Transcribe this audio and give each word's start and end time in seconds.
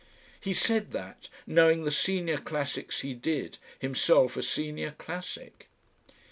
He 0.39 0.55
said 0.55 0.93
that, 0.93 1.29
knowing 1.45 1.83
the 1.83 1.91
Senior 1.91 2.39
Classics 2.39 3.01
he 3.01 3.13
did, 3.13 3.59
himself 3.77 4.35
a 4.35 4.41
Senior 4.41 4.95
Classic! 4.97 5.69